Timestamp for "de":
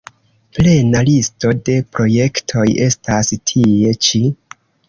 1.69-1.75